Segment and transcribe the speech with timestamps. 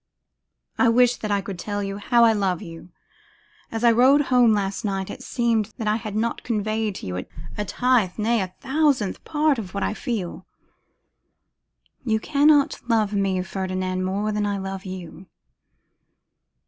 [0.79, 2.89] I wish that I could tell you how I love you!
[3.71, 7.23] As I rode home last night it seemed that I had not conveyed to you
[7.55, 10.47] a tithe, nay, a thousandth part of what I feel.'
[12.03, 15.27] 'You cannot love me, Ferdinand, more than I love you.